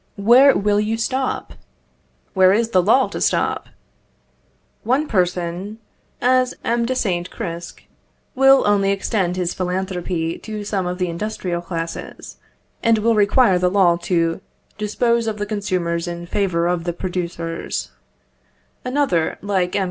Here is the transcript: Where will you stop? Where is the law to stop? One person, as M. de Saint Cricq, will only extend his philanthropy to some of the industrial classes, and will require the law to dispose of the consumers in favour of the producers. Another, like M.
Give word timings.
Where 0.17 0.57
will 0.57 0.79
you 0.79 0.97
stop? 0.97 1.53
Where 2.33 2.53
is 2.53 2.69
the 2.71 2.81
law 2.81 3.07
to 3.09 3.21
stop? 3.21 3.67
One 4.83 5.07
person, 5.07 5.77
as 6.19 6.55
M. 6.63 6.87
de 6.87 6.95
Saint 6.95 7.29
Cricq, 7.29 7.81
will 8.33 8.63
only 8.65 8.89
extend 8.89 9.35
his 9.35 9.53
philanthropy 9.53 10.39
to 10.39 10.63
some 10.63 10.87
of 10.87 10.97
the 10.97 11.07
industrial 11.07 11.61
classes, 11.61 12.37
and 12.81 12.97
will 12.97 13.13
require 13.13 13.59
the 13.59 13.69
law 13.69 13.95
to 13.97 14.41
dispose 14.75 15.27
of 15.27 15.37
the 15.37 15.45
consumers 15.45 16.07
in 16.07 16.25
favour 16.25 16.65
of 16.65 16.85
the 16.85 16.93
producers. 16.93 17.91
Another, 18.83 19.37
like 19.43 19.75
M. 19.75 19.79